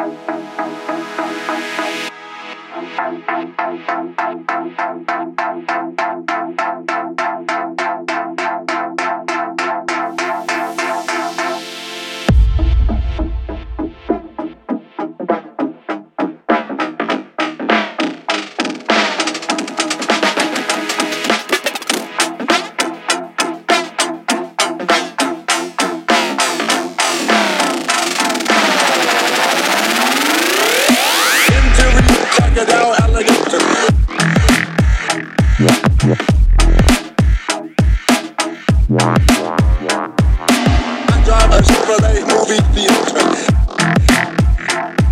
Bye. 0.00 0.29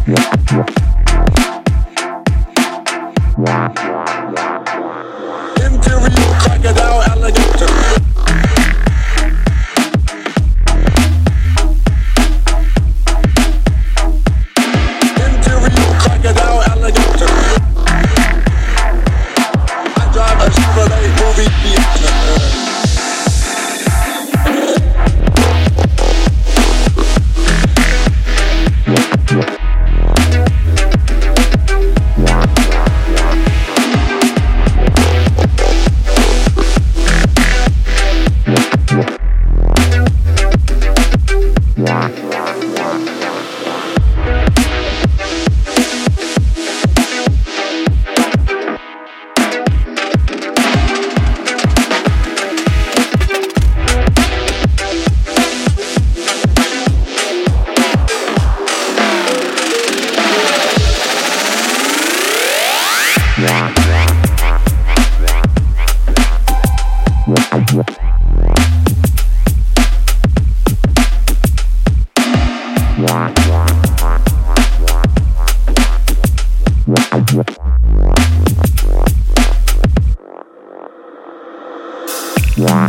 yeah, 0.09 0.33
yeah. 0.53 0.78
Wow. 82.59 82.89